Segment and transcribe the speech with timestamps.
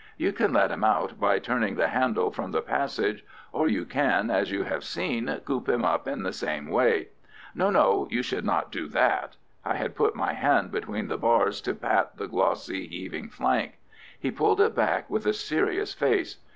[0.17, 4.31] You can let him out by turning the handle from the passage, or you can,
[4.31, 7.09] as you have seen, coop him up in the same way.
[7.53, 11.61] No, no, you should not do that!" I had put my hand between the bars
[11.61, 13.77] to pat the glossy, heaving flank.
[14.19, 16.37] He pulled it back, with a serious face.